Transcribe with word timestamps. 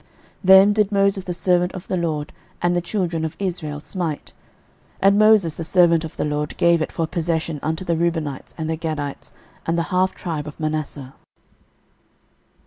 06:012:006 0.01 0.09
Them 0.47 0.73
did 0.73 0.91
Moses 0.91 1.23
the 1.25 1.33
servant 1.35 1.71
of 1.73 1.87
the 1.87 1.95
LORD 1.97 2.33
and 2.59 2.75
the 2.75 2.81
children 2.81 3.23
of 3.23 3.35
Israel 3.37 3.79
smite: 3.79 4.33
and 4.99 5.19
Moses 5.19 5.53
the 5.53 5.63
servant 5.63 6.03
of 6.03 6.17
the 6.17 6.25
LORD 6.25 6.57
gave 6.57 6.81
it 6.81 6.91
for 6.91 7.03
a 7.03 7.07
possession 7.07 7.59
unto 7.61 7.85
the 7.85 7.95
Reubenites, 7.95 8.55
and 8.57 8.67
the 8.67 8.77
Gadites, 8.77 9.31
and 9.67 9.77
the 9.77 9.83
half 9.93 10.15
tribe 10.15 10.47
of 10.47 10.59
Manasseh. 10.59 11.13